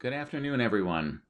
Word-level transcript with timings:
Good 0.00 0.12
afternoon, 0.12 0.60
everyone. 0.60 1.22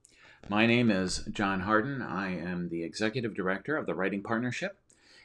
My 0.47 0.67
name 0.67 0.91
is 0.91 1.23
John 1.31 1.61
Harden. 1.61 2.03
I 2.03 2.37
am 2.37 2.69
the 2.69 2.83
Executive 2.83 3.33
Director 3.33 3.75
of 3.75 3.87
the 3.87 3.95
Writing 3.95 4.21
Partnership, 4.21 4.77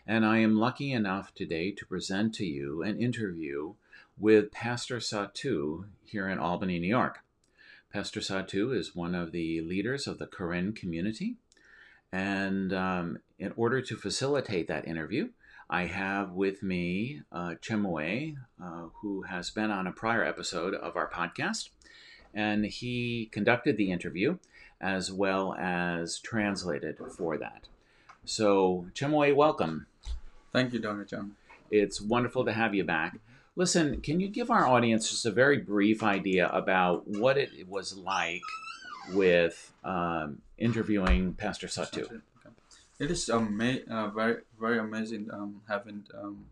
and 0.07 0.25
I 0.25 0.39
am 0.39 0.57
lucky 0.57 0.93
enough 0.93 1.35
today 1.35 1.71
to 1.73 1.85
present 1.85 2.35
to 2.37 2.47
you 2.47 2.83
an 2.83 2.99
interview 2.99 3.75
with 4.19 4.51
Pastor 4.51 4.97
Satu 4.97 5.85
here 6.07 6.27
in 6.27 6.39
Albany, 6.39 6.79
New 6.79 6.89
York. 6.89 7.19
Pastor 7.93 8.21
Satu 8.21 8.75
is 8.75 8.97
one 8.97 9.15
of 9.15 9.31
the 9.31 9.61
leaders 9.61 10.07
of 10.07 10.17
the 10.17 10.27
Karen 10.27 10.73
community, 10.73 11.37
and 12.11 12.73
um, 12.73 13.19
in 13.39 13.53
order 13.57 13.83
to 13.83 13.97
facilitate 13.99 14.69
that 14.69 14.89
interview, 14.89 15.29
I 15.69 15.85
have 15.85 16.31
with 16.31 16.63
me 16.63 17.21
uh, 17.31 17.57
Chemue, 17.61 18.37
uh, 18.59 18.87
who 19.03 19.21
has 19.25 19.51
been 19.51 19.71
on 19.71 19.87
a 19.87 19.93
prior 19.93 20.25
episode 20.25 20.73
of 20.73 20.97
our 20.97 21.11
podcast 21.11 21.69
and 22.35 22.65
he 22.65 23.29
conducted 23.33 23.77
the 23.77 23.91
interview 23.91 24.39
as 24.81 25.11
well 25.13 25.55
as 25.55 26.19
translated 26.19 26.99
for 27.17 27.39
that. 27.39 27.69
So, 28.25 28.87
Chemue, 28.95 29.35
welcome. 29.35 29.87
Thank 30.53 30.73
you, 30.73 30.79
Dr. 30.79 31.05
John. 31.05 31.37
It's 31.71 32.01
wonderful 32.01 32.45
to 32.45 32.53
have 32.53 32.75
you 32.75 32.85
back. 32.85 33.19
Listen, 33.57 34.01
can 34.01 34.21
you 34.21 34.29
give 34.29 34.51
our 34.51 34.67
audience 34.67 35.11
just 35.11 35.27
a 35.27 35.31
very 35.31 35.59
brief 35.59 36.03
idea 36.03 36.49
about 36.49 37.07
what 37.07 37.39
it 37.39 37.69
was 37.69 37.97
like 37.97 38.43
with 39.13 39.73
um, 39.85 40.39
interviewing 40.59 41.35
Pastor 41.35 41.67
Satu? 41.67 42.21
It 42.99 43.11
is 43.11 43.29
ama- 43.29 43.81
uh, 43.91 44.09
very 44.09 44.43
very 44.59 44.79
amazing 44.79 45.29
um, 45.33 45.63
having 45.69 46.05
um, 46.15 46.47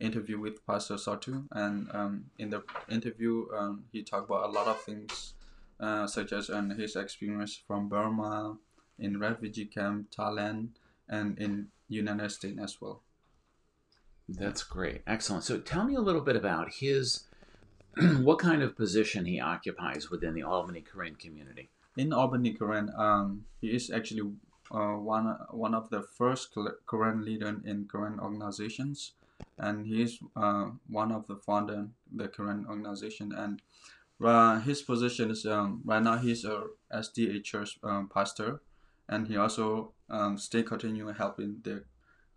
interview 0.00 0.38
with 0.38 0.66
Pastor 0.66 0.94
Satu, 0.94 1.44
and 1.52 1.88
um, 1.92 2.24
in 2.38 2.50
the 2.50 2.62
interview, 2.88 3.46
um, 3.56 3.84
he 3.92 4.02
talked 4.02 4.28
about 4.28 4.48
a 4.48 4.52
lot 4.52 4.66
of 4.66 4.80
things, 4.82 5.33
uh, 5.80 6.06
such 6.06 6.32
as 6.32 6.50
um, 6.50 6.70
his 6.70 6.96
experience 6.96 7.60
from 7.66 7.88
Burma, 7.88 8.56
in 8.98 9.18
refugee 9.18 9.64
camp, 9.66 10.10
Thailand, 10.10 10.68
and 11.08 11.38
in 11.38 11.68
United 11.88 12.30
States 12.30 12.58
as 12.62 12.80
well. 12.80 13.02
That's 14.28 14.62
great, 14.62 15.02
excellent. 15.06 15.44
So, 15.44 15.58
tell 15.58 15.84
me 15.84 15.94
a 15.94 16.00
little 16.00 16.22
bit 16.22 16.36
about 16.36 16.74
his, 16.74 17.24
what 18.20 18.38
kind 18.38 18.62
of 18.62 18.76
position 18.76 19.26
he 19.26 19.40
occupies 19.40 20.10
within 20.10 20.34
the 20.34 20.42
Albany 20.42 20.82
Karen 20.82 21.16
community. 21.16 21.68
In 21.96 22.12
Albany 22.12 22.54
Karen, 22.54 22.90
um, 22.96 23.44
he 23.60 23.68
is 23.68 23.90
actually 23.90 24.32
uh, 24.70 24.94
one 24.94 25.36
one 25.50 25.74
of 25.74 25.90
the 25.90 26.02
first 26.02 26.56
Karen 26.88 27.24
leader 27.24 27.54
in 27.64 27.86
Karen 27.90 28.18
organizations 28.18 29.12
and 29.58 29.86
he's 29.86 30.18
uh, 30.36 30.70
one 30.88 31.12
of 31.12 31.26
the 31.26 31.36
founder 31.36 31.88
the 32.12 32.28
Karen 32.28 32.66
organization 32.68 33.32
and 33.32 33.62
uh, 34.22 34.60
his 34.60 34.82
position 34.82 35.30
is 35.30 35.46
um, 35.46 35.82
right 35.84 36.02
now 36.02 36.18
he's 36.18 36.44
a 36.44 36.64
SDA 36.92 37.42
church 37.42 37.78
um, 37.82 38.08
pastor 38.12 38.60
and 39.08 39.26
he 39.26 39.36
also 39.36 39.92
um, 40.10 40.38
stay 40.38 40.62
continue 40.62 41.12
helping 41.12 41.56
the 41.62 41.84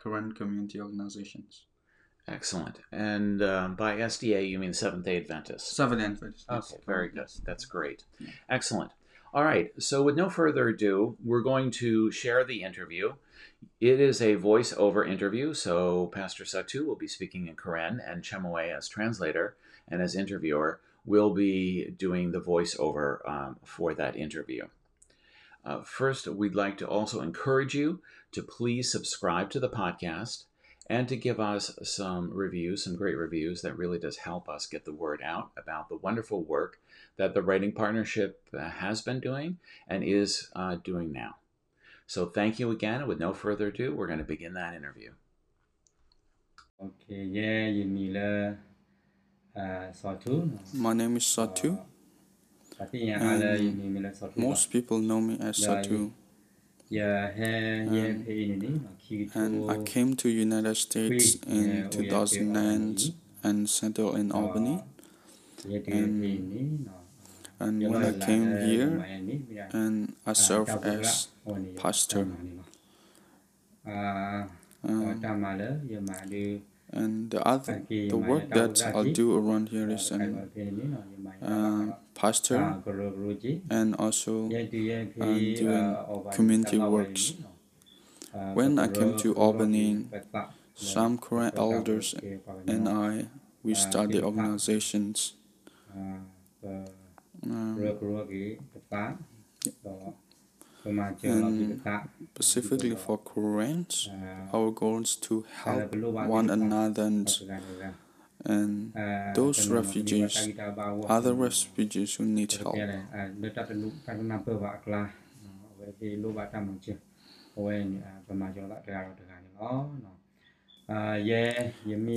Karen 0.01 0.33
community 0.33 0.79
organizations. 0.79 1.65
Excellent. 2.27 2.79
And 2.91 3.41
uh, 3.41 3.69
by 3.69 3.95
SDA, 3.97 4.49
you 4.49 4.59
mean 4.59 4.73
Seventh 4.73 5.05
Day 5.05 5.17
Adventist? 5.17 5.75
Seventh 5.75 6.01
Day 6.01 6.07
Adventist. 6.07 6.45
Okay, 6.49 6.83
very 6.85 7.09
good. 7.09 7.27
That's 7.45 7.65
great. 7.65 8.03
Yeah. 8.19 8.31
Excellent. 8.49 8.91
All 9.33 9.43
right. 9.43 9.71
So, 9.81 10.03
with 10.03 10.17
no 10.17 10.29
further 10.29 10.67
ado, 10.67 11.17
we're 11.23 11.41
going 11.41 11.71
to 11.71 12.11
share 12.11 12.43
the 12.43 12.63
interview. 12.63 13.13
It 13.79 13.99
is 13.99 14.21
a 14.21 14.35
voice-over 14.35 15.05
interview, 15.05 15.53
so 15.53 16.07
Pastor 16.07 16.43
Satu 16.43 16.85
will 16.85 16.95
be 16.95 17.07
speaking 17.07 17.47
in 17.47 17.55
Karen, 17.55 18.01
and 18.05 18.23
Chemue 18.23 18.75
as 18.75 18.87
translator 18.87 19.55
and 19.87 20.01
as 20.01 20.15
interviewer 20.15 20.81
will 21.07 21.33
be 21.33 21.89
doing 21.97 22.31
the 22.31 22.41
voiceover 22.41 23.27
um, 23.27 23.57
for 23.63 23.95
that 23.95 24.15
interview. 24.15 24.67
Uh, 25.65 25.81
first, 25.81 26.27
we'd 26.27 26.53
like 26.53 26.77
to 26.77 26.87
also 26.87 27.21
encourage 27.21 27.73
you 27.73 28.01
to 28.31 28.43
please 28.43 28.91
subscribe 28.91 29.49
to 29.49 29.59
the 29.59 29.69
podcast 29.69 30.43
and 30.89 31.07
to 31.07 31.15
give 31.17 31.39
us 31.39 31.77
some 31.83 32.31
reviews, 32.31 32.83
some 32.83 32.95
great 32.95 33.17
reviews 33.17 33.61
that 33.61 33.77
really 33.77 33.99
does 33.99 34.17
help 34.17 34.47
us 34.47 34.67
get 34.67 34.85
the 34.85 34.93
word 34.93 35.21
out 35.23 35.51
about 35.57 35.89
the 35.89 35.97
wonderful 35.97 36.43
work 36.43 36.79
that 37.17 37.33
the 37.33 37.41
Writing 37.41 37.71
Partnership 37.71 38.41
uh, 38.57 38.69
has 38.69 39.01
been 39.01 39.19
doing 39.19 39.57
and 39.87 40.03
is 40.03 40.49
uh, 40.55 40.75
doing 40.75 41.11
now. 41.11 41.35
So 42.05 42.27
thank 42.27 42.59
you 42.59 42.71
again. 42.71 43.05
With 43.07 43.19
no 43.19 43.33
further 43.33 43.67
ado, 43.67 43.93
we're 43.93 44.07
going 44.07 44.19
to 44.19 44.25
begin 44.25 44.53
that 44.53 44.75
interview. 44.75 45.11
Okay, 46.81 47.23
yeah, 47.23 47.71
Satu. 47.71 48.66
My 50.73 50.93
name 50.93 51.17
is 51.17 51.23
Satu. 51.23 51.77
And 52.79 54.37
most 54.37 54.69
people 54.71 54.99
know 54.99 55.19
me 55.19 55.37
as 55.41 55.57
Satu. 55.57 56.11
And, 56.91 58.23
and 59.33 59.71
I 59.71 59.83
came 59.83 60.15
to 60.15 60.29
United 60.29 60.75
States 60.77 61.35
in 61.47 61.89
2009 61.89 62.97
and 63.43 63.69
settled 63.69 64.15
in 64.17 64.31
Albany. 64.31 64.83
And 65.65 66.89
and 67.59 67.81
when 67.89 68.03
I 68.05 68.13
came 68.13 68.55
here 68.61 69.03
and 69.73 70.13
I 70.25 70.33
served 70.33 70.69
as 70.85 71.27
pastor. 71.75 72.27
Um, 74.83 75.19
and 76.91 77.31
the 77.31 77.41
other 77.45 77.83
the 77.89 78.15
work 78.17 78.49
that 78.49 78.81
I'll 78.95 79.11
do 79.11 79.35
around 79.37 79.69
here 79.69 79.89
is 79.89 80.11
an 80.11 80.49
uh, 81.41 81.95
pastor 82.13 82.81
and 83.69 83.95
also 83.95 84.45
uh, 84.47 85.37
doing 85.61 85.97
community 86.31 86.77
works. 86.77 87.33
When 88.53 88.79
I 88.79 88.87
came 88.87 89.17
to 89.17 89.33
Albany, 89.35 90.05
some 90.75 91.17
Karen 91.17 91.51
elders 91.57 92.15
and 92.67 92.87
I 92.87 93.27
we 93.63 93.73
started 93.73 94.23
organizations. 94.23 95.33
Um, 97.43 97.77
and 101.23 101.81
specifically 102.35 102.95
for 102.95 103.17
Karens, 103.19 104.09
our 104.53 104.71
goal 104.71 105.01
is 105.01 105.15
to 105.17 105.45
help 105.63 105.93
one 106.25 106.49
another 106.49 107.03
and, 107.03 107.27
and 108.45 108.93
those 109.33 109.67
refugees, 109.67 110.49
other 111.07 111.33
refugees 111.33 112.15
who 112.15 112.25
need 112.25 112.51
help. 112.53 112.75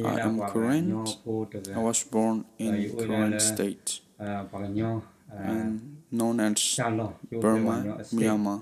I 0.04 0.18
am 0.20 0.40
Karen. 0.52 1.04
I 1.74 1.78
was 1.78 2.04
born 2.04 2.44
in 2.58 2.74
Karen 2.96 3.38
state 3.40 4.00
and 5.36 6.02
known 6.10 6.40
as 6.40 6.76
Burma, 7.30 7.98
Myanmar. 8.12 8.58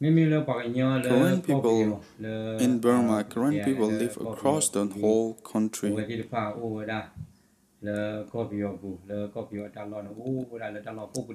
Karen 0.00 1.42
people 1.42 2.02
in 2.58 2.78
Burma, 2.80 3.24
Karen 3.24 3.64
people 3.64 3.88
live 3.88 4.16
across 4.20 4.68
the 4.70 4.86
whole 4.86 5.34
country. 5.34 5.90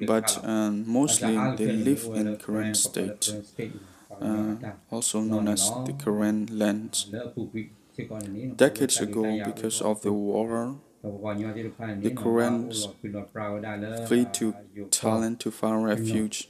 But 0.08 0.44
um, 0.44 0.84
mostly 0.92 1.36
they 1.58 1.72
live 1.74 2.04
in 2.16 2.38
Karen 2.38 2.74
state, 2.74 3.34
uh, 4.20 4.56
also 4.92 5.22
known 5.22 5.48
as 5.48 5.70
the 5.86 5.94
Karen 5.94 6.48
lands. 6.52 7.12
Decades 8.56 9.00
ago, 9.02 9.42
because 9.44 9.82
of 9.82 10.02
the 10.02 10.12
war, 10.14 10.78
the 11.02 12.12
Karens 12.16 12.88
fled 14.08 14.34
to 14.34 14.54
Thailand 14.90 15.40
to 15.40 15.52
find 15.52 15.84
refuge. 15.86 16.50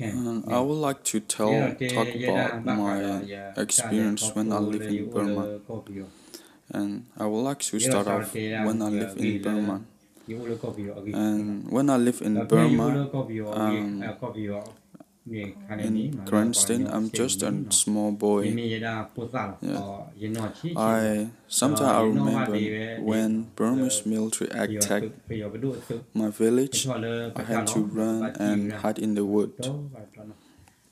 And 0.00 0.44
I 0.48 0.60
would 0.60 0.80
like 0.88 1.02
to 1.04 1.20
tell 1.20 1.74
talk 1.88 2.08
about 2.14 2.64
my 2.64 3.22
experience 3.56 4.30
when 4.34 4.52
I 4.52 4.58
live 4.58 4.82
in 4.82 5.10
Burma. 5.10 5.60
And 6.70 7.06
I 7.16 7.26
would 7.26 7.42
like 7.42 7.60
to 7.60 7.80
start 7.80 8.06
off 8.06 8.34
when 8.34 8.82
I 8.82 8.88
live 8.88 9.16
in 9.16 9.42
Burma. 9.42 9.82
And 10.28 11.70
when 11.70 11.90
I 11.90 11.96
live 11.96 12.20
in 12.22 12.46
Burma, 12.46 13.08
um, 13.52 14.04
in 15.32 16.22
Karen 16.26 16.54
State, 16.54 16.86
I'm 16.88 17.10
just 17.10 17.42
a 17.42 17.52
small 17.70 18.12
boy. 18.12 18.42
Yeah. 18.44 20.06
I 20.76 21.28
sometimes 21.46 21.80
I 21.80 22.02
remember 22.02 22.56
when 23.02 23.50
Burmese 23.56 24.06
military 24.06 24.50
attacked 24.50 25.12
my 26.14 26.28
village. 26.30 26.86
I 26.88 27.42
had 27.42 27.66
to 27.68 27.80
run 27.80 28.34
and 28.38 28.72
hide 28.72 28.98
in 28.98 29.14
the 29.14 29.24
wood. 29.24 29.52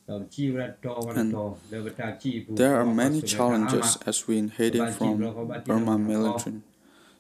And 0.09 0.31
there 2.51 2.77
are 2.81 2.87
many 2.87 3.23
challenges 3.23 3.99
as 4.07 4.29
we 4.29 4.49
heading 4.49 4.87
from 4.93 5.19
Burma 5.65 5.99
military. 5.99 6.63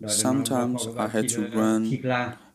Sometimes 0.07 0.87
I 0.97 1.09
had 1.09 1.29
to 1.31 1.47
run 1.49 1.99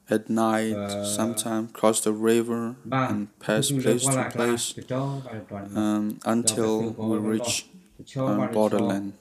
at 0.10 0.30
night, 0.30 1.06
sometimes 1.06 1.72
cross 1.72 2.02
the 2.02 2.14
river 2.14 2.76
and 3.10 3.38
pass 3.40 3.72
place 3.72 4.06
to 4.06 4.24
place 4.26 4.74
um, 5.76 6.20
until 6.26 6.92
we 6.92 7.18
reach 7.18 7.68
um, 8.26 8.52
borderland. 8.52 9.14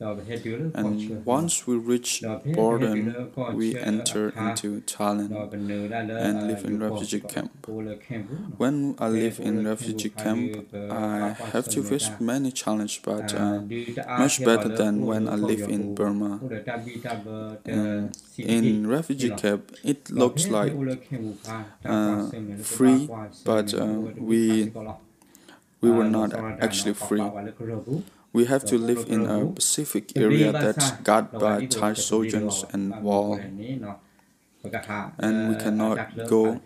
And 0.00 1.24
once 1.24 1.66
we 1.66 1.76
reach 1.76 2.22
borderland, 2.44 3.32
we 3.54 3.76
enter 3.76 4.28
into 4.30 4.80
Thailand 4.82 5.52
and 5.52 6.46
live 6.46 6.64
in 6.64 6.78
refugee 6.78 7.20
camp. 7.20 7.66
When 8.56 8.94
I 8.98 9.08
live 9.08 9.40
in 9.40 9.66
refugee 9.66 10.10
camp, 10.10 10.72
I 10.90 11.34
have 11.52 11.68
to 11.70 11.82
face 11.82 12.10
many 12.20 12.52
challenges, 12.52 13.00
but 13.02 13.34
uh, 13.34 13.62
much 14.18 14.44
better 14.44 14.68
than 14.68 15.04
when 15.06 15.28
I 15.28 15.34
live 15.34 15.62
in 15.68 15.94
Burma. 15.94 16.40
In 18.36 18.86
refugee 18.86 19.30
camp, 19.30 19.74
it 19.82 20.10
looks 20.10 20.48
like 20.48 20.74
uh, 21.84 22.30
free, 22.62 23.08
but 23.44 23.74
uh, 23.74 23.84
we 24.16 24.72
we 25.80 25.90
were 25.90 26.04
not 26.04 26.34
actually 26.60 26.94
free. 26.94 27.22
We 28.32 28.44
have 28.44 28.64
to 28.66 28.78
live 28.78 29.06
in 29.08 29.26
a 29.26 29.50
specific 29.52 30.16
area 30.16 30.52
that's 30.52 30.90
guarded 31.02 31.38
by 31.38 31.66
Thai 31.66 31.94
soldiers 31.94 32.64
and 32.72 33.02
wall, 33.02 33.40
and 35.18 35.48
we 35.48 35.56
cannot 35.56 35.98
go 36.28 36.60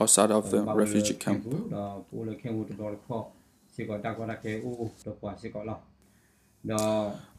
outside 0.00 0.30
of 0.30 0.50
the 0.50 0.62
refugee 0.64 1.14
camp. 1.14 1.46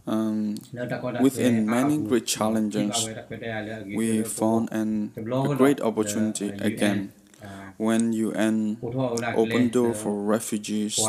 Um, 0.06 0.56
within 1.22 1.66
many 1.66 1.98
great 1.98 2.26
challenges, 2.28 3.08
we 3.96 4.24
found 4.24 4.70
an, 4.72 5.14
a 5.16 5.56
great 5.56 5.80
opportunity 5.80 6.50
again 6.50 7.14
when 7.78 8.14
UN 8.14 8.78
opened 9.36 9.72
door 9.72 9.94
for 9.94 10.24
refugees 10.24 11.00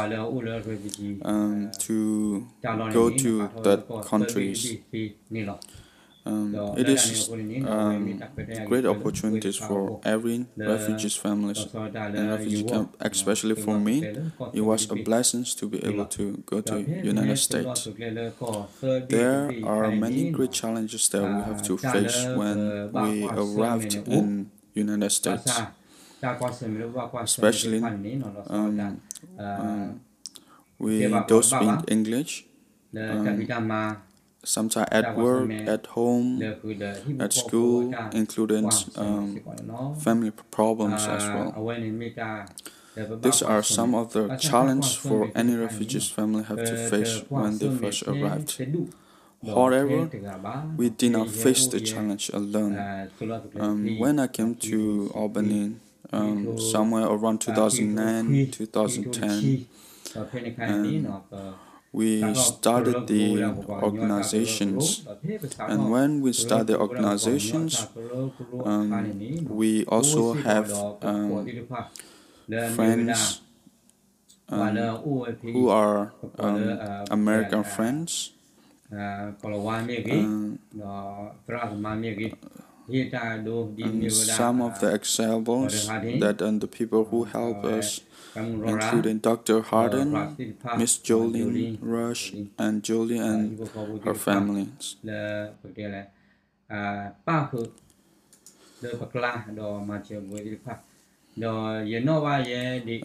um, 1.22 1.70
to 1.78 2.46
go 2.92 3.10
to 3.10 3.48
that 3.62 3.86
countries. 4.04 4.76
Um, 6.26 6.54
it 6.78 6.88
is 6.88 7.28
um, 7.66 8.22
great 8.64 8.86
opportunities 8.86 9.56
for 9.56 10.00
every 10.04 10.46
refugees 10.56 11.14
families 11.16 11.66
and 11.74 12.30
refugee 12.30 12.64
camp, 12.64 12.96
especially 13.00 13.54
for 13.54 13.78
me. 13.78 14.08
It 14.54 14.62
was 14.62 14.90
a 14.90 14.96
blessing 14.96 15.44
to 15.44 15.68
be 15.68 15.84
able 15.84 16.06
to 16.06 16.42
go 16.46 16.62
to 16.62 16.80
United 16.80 17.36
States. 17.36 17.88
There 18.80 19.52
are 19.62 19.90
many 19.90 20.24
great 20.30 20.52
challenges 20.52 21.08
that 21.10 21.22
we 21.22 21.42
have 21.42 21.62
to 21.64 21.76
face 21.76 22.26
when 22.34 22.90
we 22.92 23.28
arrived 23.28 23.94
in 24.08 24.50
United 24.72 25.10
States 25.10 25.60
especially 27.22 27.82
um, 28.48 29.00
um, 29.38 30.00
we 30.78 31.08
don't 31.08 31.44
speak 31.44 31.78
English. 31.88 32.46
Um, 32.96 33.46
sometimes 34.44 34.88
at 34.92 35.16
work, 35.16 35.50
at 35.66 35.86
home, 35.86 36.42
at 37.20 37.32
school, 37.32 37.94
including 38.12 38.70
um, 38.96 39.40
family 39.98 40.30
problems 40.50 41.06
as 41.06 41.24
well. 41.28 41.52
These 43.22 43.42
are 43.42 43.62
some 43.62 43.94
of 43.94 44.12
the 44.12 44.36
challenges 44.36 44.94
for 44.94 45.30
any 45.34 45.56
refugees 45.56 46.08
family 46.08 46.44
have 46.44 46.62
to 46.64 46.76
face 46.76 47.24
when 47.28 47.58
they 47.58 47.68
first 47.70 48.04
arrived. 48.04 48.60
However, 49.44 50.08
we 50.76 50.90
did 50.90 51.12
not 51.12 51.28
face 51.30 51.66
the 51.66 51.80
challenge 51.80 52.30
alone. 52.32 53.10
Um, 53.58 53.98
when 53.98 54.18
I 54.18 54.28
came 54.28 54.54
to 54.70 55.10
Albany 55.14 55.76
um, 56.12 56.58
somewhere 56.58 57.06
around 57.06 57.40
2009, 57.40 58.50
2010. 58.50 59.66
And 60.58 61.08
we 61.92 62.34
started 62.34 63.06
the 63.06 63.44
organizations. 63.68 65.06
And 65.58 65.90
when 65.90 66.20
we 66.20 66.32
start 66.32 66.66
the 66.66 66.78
organizations, 66.78 67.86
um, 68.64 69.46
we 69.48 69.84
also 69.86 70.34
have 70.34 70.72
um, 71.02 71.46
friends 72.74 73.40
um, 74.48 74.76
who 75.42 75.68
are 75.68 76.12
um, 76.38 76.78
American 77.10 77.64
friends. 77.64 78.32
And 82.88 84.12
some 84.12 84.60
of 84.60 84.80
the 84.80 84.92
examples 84.94 85.86
that 85.88 86.42
and 86.42 86.60
the 86.60 86.66
people 86.68 87.04
who 87.06 87.24
help 87.24 87.64
us, 87.64 88.00
including 88.36 89.18
Dr. 89.18 89.62
Harden, 89.62 90.36
Miss 90.76 90.98
Jolene 90.98 91.78
Rush, 91.80 92.32
and 92.58 92.82
Julie 92.82 93.18
and 93.18 93.58
her 94.04 94.14
families. 94.14 94.96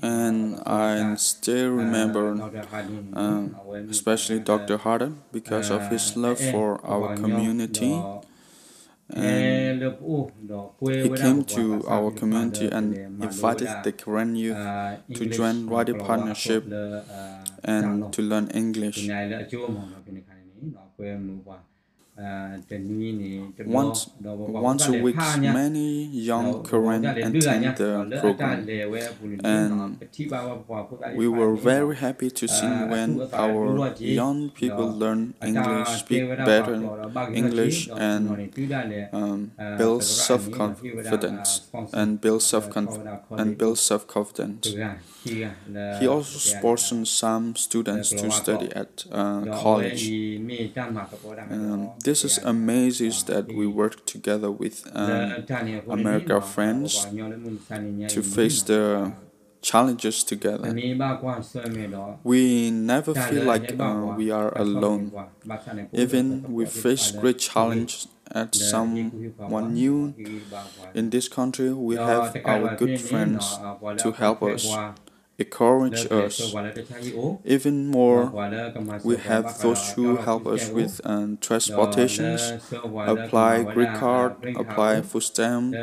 And 0.01 0.59
I 0.65 1.15
still 1.15 1.69
remember, 1.71 2.25
um, 3.13 3.55
especially 3.89 4.39
Dr. 4.39 4.77
Harden, 4.77 5.21
because 5.31 5.69
of 5.71 5.89
his 5.89 6.15
love 6.15 6.39
for 6.39 6.83
our 6.85 7.15
community 7.15 8.01
and 9.09 9.81
he 9.81 11.09
came 11.09 11.43
to 11.45 11.83
our 11.87 12.11
community 12.11 12.67
and 12.67 12.95
invited 13.23 13.69
the 13.83 13.91
Karen 13.91 14.35
youth 14.35 14.57
to 15.13 15.25
join 15.25 15.67
Writing 15.67 15.99
Partnership 15.99 16.65
and 17.63 18.13
to 18.13 18.21
learn 18.21 18.49
English. 18.51 19.09
Once, 23.65 24.09
once 24.19 24.87
a 24.87 24.91
week, 24.91 25.15
many 25.39 26.03
young 26.05 26.63
Karen 26.63 27.05
attend 27.05 27.77
the 27.77 28.17
program, 28.19 28.67
and 29.45 29.97
we 31.15 31.27
were 31.29 31.55
very 31.55 31.95
happy 31.95 32.29
to 32.29 32.45
see 32.47 32.67
when 32.67 33.21
our 33.31 33.95
young 33.99 34.49
people 34.49 34.87
learn 34.91 35.33
English, 35.41 35.87
speak 35.99 36.27
better 36.43 36.75
English, 37.33 37.87
and 37.95 38.51
um, 39.13 39.51
build 39.77 40.03
self-confidence 40.03 41.69
and 41.93 42.19
build 42.19 42.41
self 42.41 42.67
and 43.31 43.57
build 43.57 43.77
self-confidence. 43.77 44.75
He 45.23 46.07
also 46.07 46.37
sponsored 46.39 47.07
some 47.07 47.55
students 47.55 48.09
to 48.09 48.29
study 48.31 48.71
at 48.73 49.05
uh, 49.11 49.45
college. 49.61 50.09
Um, 51.49 51.91
this 52.03 52.23
is 52.23 52.37
amazing 52.39 53.13
that 53.27 53.47
we 53.47 53.67
work 53.67 54.05
together 54.05 54.51
with 54.51 54.87
um, 54.93 55.45
America 55.89 56.41
friends 56.41 57.05
to 57.05 58.21
face 58.23 58.61
the 58.61 59.13
challenges 59.61 60.23
together. 60.23 60.73
We 62.23 62.71
never 62.71 63.13
feel 63.13 63.43
like 63.43 63.75
uh, 63.79 64.13
we 64.17 64.31
are 64.31 64.57
alone. 64.57 65.11
Even 65.91 66.53
we 66.53 66.65
face 66.65 67.11
great 67.11 67.39
challenges 67.39 68.07
at 68.31 68.55
someone 68.55 69.73
new 69.73 70.13
in 70.93 71.09
this 71.09 71.27
country, 71.27 71.73
we 71.73 71.95
have 71.95 72.35
our 72.45 72.75
good 72.75 73.01
friends 73.01 73.57
to 73.97 74.11
help 74.11 74.43
us 74.43 74.67
encourage 75.39 76.05
us. 76.11 76.57
Even 77.45 77.87
more, 77.87 78.35
we 79.03 79.17
have 79.17 79.57
those 79.59 79.91
who 79.93 80.17
help 80.17 80.45
us 80.47 80.73
with 80.73 81.01
um, 81.05 81.37
transportations, 81.37 82.53
apply 83.05 83.63
green 83.63 83.91
card, 83.91 84.35
apply 84.55 85.01
food 85.01 85.23
stamp, 85.23 85.81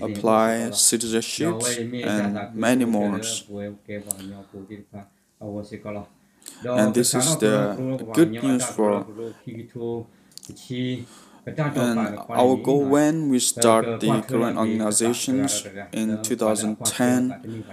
apply 0.00 0.70
citizenship, 0.70 1.62
and 2.02 2.48
many 2.54 2.84
more. 2.84 3.20
And 6.74 6.94
this 6.94 7.14
is 7.14 7.36
the 7.36 7.80
good 8.12 8.42
news 8.42 8.66
for 8.66 9.06
and 11.46 12.18
our 12.28 12.56
goal 12.56 12.84
when 12.88 13.28
we 13.28 13.38
start 13.38 14.00
the 14.00 14.22
Karen 14.28 14.58
organizations 14.58 15.66
in 15.92 16.22
2010 16.22 17.64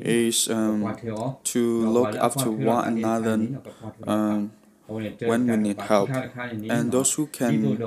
is 0.00 0.48
um, 0.48 0.96
to 1.44 1.86
look 1.86 2.14
after 2.16 2.50
one 2.50 2.86
another, 2.98 3.60
um, 4.06 4.52
when 4.90 5.46
we 5.46 5.56
need 5.56 5.80
help, 5.80 6.10
and 6.10 6.92
those 6.92 7.14
who 7.14 7.26
can 7.26 7.78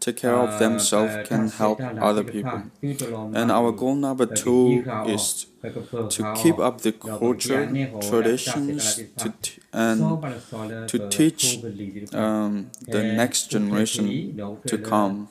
take 0.00 0.16
care 0.16 0.34
of 0.34 0.58
themselves 0.58 1.28
can 1.28 1.48
help 1.48 1.80
other 1.80 2.24
people. 2.24 2.62
And 3.34 3.50
our 3.50 3.72
goal 3.72 3.94
number 3.94 4.26
two 4.26 4.84
is 5.06 5.46
to 6.08 6.34
keep 6.34 6.58
up 6.58 6.80
the 6.80 6.92
culture, 6.92 7.66
traditions, 8.00 9.02
to 9.18 9.32
and 9.72 10.22
to 10.88 11.08
teach 11.08 11.62
um, 12.12 12.70
the 12.86 13.02
next 13.04 13.50
generation 13.50 14.36
to 14.66 14.78
come 14.78 15.28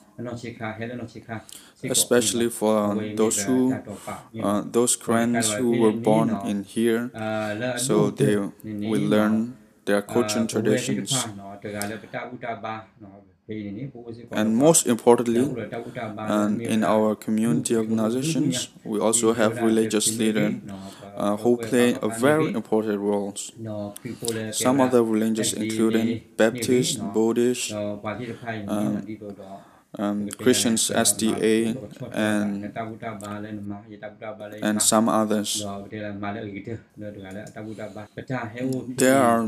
especially 1.84 2.50
for 2.50 2.94
those 3.14 3.42
who 3.44 3.74
uh, 4.42 4.62
those 4.66 4.96
Karens 4.96 5.52
who 5.52 5.80
were 5.80 5.92
born 5.92 6.30
in 6.46 6.64
here, 6.64 7.10
so 7.76 8.10
they 8.10 8.36
will 8.36 9.00
learn 9.00 9.56
their 9.90 10.02
culture 10.02 10.38
and 10.38 10.48
traditions. 10.48 11.26
And 14.40 14.56
most 14.56 14.86
importantly, 14.86 15.46
and 16.36 16.60
in 16.74 16.84
our 16.84 17.16
community 17.16 17.74
organizations, 17.76 18.68
we 18.84 19.00
also 19.00 19.32
have 19.32 19.60
religious 19.60 20.06
leaders 20.20 20.54
uh, 21.16 21.36
who 21.42 21.56
play 21.56 21.88
a 22.00 22.08
very 22.08 22.48
important 22.60 23.00
role. 23.00 23.34
Some 24.64 24.76
of 24.80 24.92
the 24.92 25.02
religions 25.02 25.52
including 25.52 26.08
Baptist, 26.36 26.92
Buddhist, 27.14 27.72
um, 27.72 28.92
um, 29.98 30.28
Christians 30.28 30.90
SDA 30.90 31.76
and 32.12 32.72
and 34.62 34.82
some 34.82 35.08
others. 35.08 35.64
There 38.96 39.18
are 39.22 39.42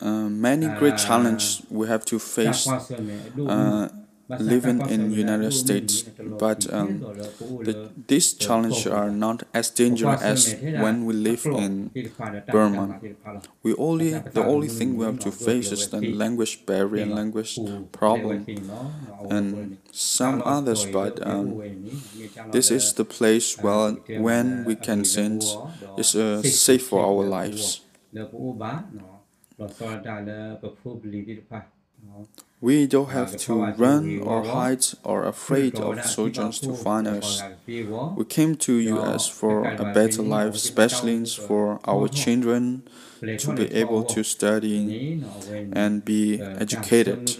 uh, 0.00 0.28
many 0.28 0.68
great 0.78 0.96
challenges 0.96 1.62
we 1.70 1.86
have 1.88 2.04
to 2.06 2.18
face. 2.18 2.66
Uh, 2.66 3.88
living 4.28 4.80
in 4.88 5.12
United 5.12 5.52
States, 5.52 6.02
but 6.18 6.72
um, 6.72 7.00
the, 7.62 7.90
these 8.06 8.32
challenges 8.32 8.86
are 8.86 9.10
not 9.10 9.42
as 9.52 9.70
dangerous 9.70 10.22
as 10.22 10.54
when 10.60 11.04
we 11.04 11.14
live 11.14 11.44
in 11.46 11.90
Burma. 12.50 13.00
We 13.62 13.74
only 13.74 14.10
the 14.12 14.44
only 14.44 14.68
thing 14.68 14.96
we 14.96 15.04
have 15.04 15.18
to 15.20 15.30
face 15.30 15.72
is 15.72 15.88
the 15.88 16.00
language 16.00 16.64
barrier 16.66 17.02
and 17.02 17.14
language 17.14 17.58
problem, 17.92 18.46
and 19.30 19.78
some 19.92 20.42
others. 20.44 20.86
But 20.86 21.24
um, 21.26 21.62
this 22.50 22.70
is 22.70 22.92
the 22.94 23.04
place 23.04 23.58
where 23.58 23.92
when 24.26 24.64
we 24.64 24.76
can 24.76 25.04
sense 25.04 25.56
is 25.98 26.14
uh, 26.16 26.42
safe 26.42 26.86
for 26.86 27.04
our 27.04 27.24
lives. 27.24 27.80
We 32.60 32.86
don't 32.86 33.10
have 33.10 33.36
to 33.36 33.72
run 33.76 34.20
or 34.20 34.42
hide 34.42 34.86
or 35.02 35.26
afraid 35.26 35.78
of 35.78 36.02
soldiers 36.06 36.58
to 36.60 36.72
find 36.72 37.06
us. 37.06 37.42
We 37.66 38.24
came 38.26 38.56
to 38.56 38.72
US 38.78 39.28
for 39.28 39.66
a 39.66 39.92
better 39.92 40.22
life, 40.22 40.54
especially 40.54 41.26
for 41.26 41.78
our 41.84 42.08
children 42.08 42.84
to 43.20 43.52
be 43.54 43.66
able 43.74 44.02
to 44.04 44.22
study 44.24 45.22
and 45.72 46.04
be 46.04 46.40
educated. 46.40 47.36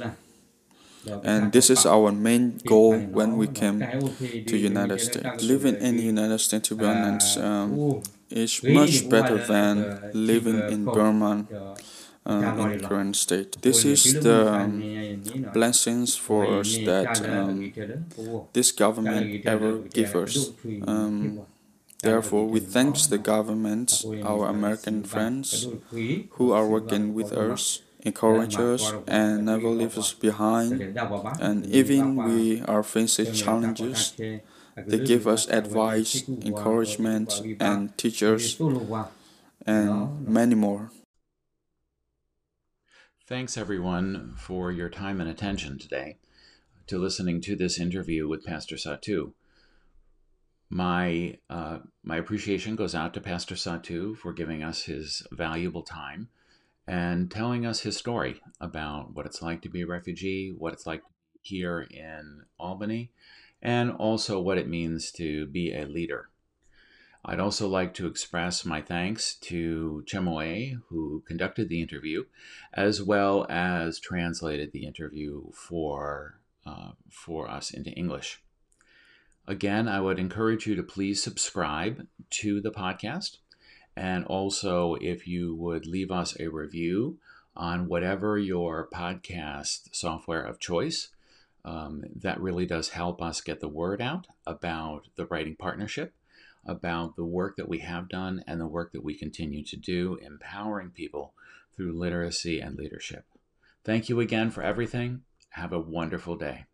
And 1.23 1.53
this 1.53 1.71
is 1.71 1.87
our 1.87 2.13
main 2.13 2.59
goal 2.67 2.99
when 2.99 3.37
we 3.37 3.47
came 3.47 3.81
to 4.47 4.57
United 4.57 5.01
States. 5.01 5.43
Living 5.43 5.77
in 5.77 5.97
the 5.97 6.03
United 6.03 6.39
States, 6.39 6.69
to 6.69 6.75
be 6.75 6.85
honest, 6.85 7.39
um, 7.39 8.03
is 8.31 8.63
much 8.63 9.09
better 9.09 9.39
than 9.39 10.11
living 10.13 10.61
in 10.71 10.85
Burma 10.85 11.47
uh, 12.27 12.71
in 12.71 12.81
Karen 12.81 13.15
state. 13.15 13.61
This 13.63 13.85
is 13.85 14.21
the 14.23 14.53
um, 14.53 15.51
blessings 15.53 16.17
for 16.17 16.47
us 16.47 16.77
that 16.79 17.21
um, 17.29 17.73
this 18.53 18.73
government 18.73 19.45
ever 19.47 19.79
give 19.79 20.15
us. 20.17 20.51
Um, 20.87 21.41
therefore, 22.03 22.47
we 22.47 22.61
thank 22.61 22.99
the 23.09 23.19
government, 23.19 24.05
our 24.23 24.47
American 24.49 25.05
friends, 25.05 25.69
who 25.91 26.53
are 26.53 26.67
working 26.67 27.15
with 27.15 27.33
us, 27.33 27.83
encourage 28.01 28.57
us, 28.57 28.93
and 29.07 29.47
never 29.47 29.69
leave 29.69 29.99
us 29.99 30.13
behind. 30.13 30.99
And 31.41 31.67
even 31.67 32.17
we 32.17 32.63
are 32.63 32.83
facing 32.83 33.33
challenges, 33.33 34.15
they 34.77 34.99
give 34.99 35.27
us 35.29 35.47
advice, 35.49 36.27
encouragement, 36.29 37.41
and 37.61 37.97
teachers, 37.99 38.59
and 39.67 40.27
many 40.27 40.55
more. 40.55 40.91
Thanks, 43.27 43.57
everyone, 43.57 44.35
for 44.37 44.71
your 44.71 44.91
time 44.91 45.19
and 45.19 45.31
attention 45.31 45.79
today 45.79 46.19
to 46.87 46.99
listening 46.99 47.41
to 47.41 47.57
this 47.57 47.81
interview 47.81 48.29
with 48.29 48.45
Pastor 48.45 48.77
Satu. 48.77 49.33
My, 50.69 51.39
uh, 51.49 51.79
my 52.03 52.19
appreciation 52.19 52.77
goes 52.77 52.95
out 52.95 53.15
to 53.15 53.23
Pastor 53.23 53.55
Satu 53.55 54.15
for 54.15 54.35
giving 54.35 54.63
us 54.63 54.83
his 54.83 55.27
valuable 55.33 55.83
time 55.83 56.29
and 56.87 57.31
telling 57.31 57.65
us 57.65 57.81
his 57.81 57.97
story 57.97 58.43
about 58.61 59.15
what 59.15 59.25
it's 59.25 59.41
like 59.41 59.63
to 59.63 59.71
be 59.71 59.81
a 59.81 59.87
refugee, 59.87 60.55
what 60.59 60.75
it's 60.75 60.87
like 60.87 61.03
here 61.41 61.81
in 61.81 62.43
Albany, 62.59 63.11
and 63.63 63.91
also 63.93 64.39
what 64.39 64.59
it 64.59 64.69
means 64.69 65.11
to 65.13 65.47
be 65.47 65.73
a 65.73 65.87
leader 65.87 66.29
I'd 67.27 67.41
also 67.41 67.67
like 67.69 67.95
to 67.95 68.07
express 68.07 68.67
my 68.67 68.83
thanks 68.83 69.37
to 69.37 70.05
Chemue, 70.07 70.83
who 70.89 71.23
conducted 71.27 71.71
the 71.71 71.81
interview, 71.81 72.25
as 72.75 73.03
well 73.03 73.47
as 73.49 73.99
translated 73.99 74.73
the 74.73 74.85
interview 74.85 75.51
for, 75.53 76.41
uh, 76.67 76.93
for 77.11 77.49
us 77.49 77.71
into 77.71 77.91
English. 77.93 78.43
Again, 79.47 79.89
I 79.89 80.01
would 80.01 80.19
encourage 80.19 80.67
you 80.67 80.75
to 80.75 80.83
please 80.83 81.23
subscribe 81.23 82.07
to 82.41 82.61
the 82.61 82.71
podcast. 82.71 83.39
And 83.97 84.27
also, 84.27 84.97
if 85.01 85.27
you 85.27 85.55
would 85.55 85.87
leave 85.87 86.11
us 86.11 86.39
a 86.39 86.49
review 86.49 87.19
on 87.57 87.89
whatever 87.89 88.37
your 88.37 88.89
podcast 88.93 89.95
software 89.95 90.43
of 90.43 90.59
choice, 90.59 91.09
um, 91.65 92.05
that 92.17 92.41
really 92.41 92.67
does 92.67 92.91
help 92.91 93.23
us 93.23 93.41
get 93.41 93.61
the 93.61 93.69
word 93.69 94.03
out 94.03 94.27
about 94.47 95.09
the 95.17 95.25
Writing 95.25 95.57
Partnership 95.57 96.13
about 96.67 97.17
the 97.17 97.25
work 97.25 97.57
that 97.57 97.69
we 97.69 97.79
have 97.79 98.09
done 98.09 98.43
and 98.47 98.61
the 98.61 98.67
work 98.67 98.93
that 98.93 99.05
we 99.05 99.15
continue 99.15 99.65
to 99.65 99.77
do, 99.77 100.19
empowering 100.23 100.91
people 100.91 101.35
through 101.75 101.99
literacy 101.99 102.61
and 102.61 102.77
leadership. 102.77 103.25
Thank 103.85 104.09
you 104.09 104.21
again 104.21 104.51
for 104.51 104.63
everything. 104.63 105.23
Have 105.51 105.73
a 105.73 105.81
wonderful 105.81 106.37
day. 106.37 106.67